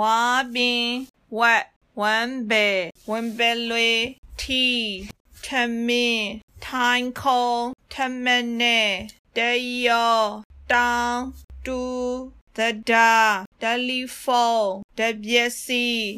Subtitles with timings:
[0.00, 0.20] ဝါ
[0.54, 0.86] ပင်
[1.38, 1.64] ဝက်
[2.00, 2.68] ဝမ်ဘဲ
[3.10, 3.90] ဝမ်ဘဲလွေ
[4.40, 4.66] ထီ
[5.44, 5.48] ထ
[5.86, 6.28] မင်း
[6.64, 7.50] ထိုင်းခုံ
[7.92, 8.26] ထမ
[8.60, 8.90] နဲ့
[9.36, 9.38] တ
[9.86, 10.20] ယော
[10.72, 11.22] တောင်း
[11.66, 11.82] တူ
[12.56, 12.58] သ
[12.90, 13.14] ဒါ
[13.62, 15.86] တယ်လီဖုန်းတပြက်စီ